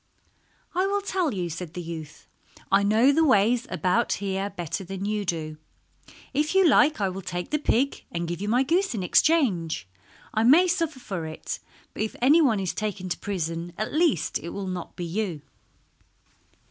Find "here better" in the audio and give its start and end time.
4.13-4.83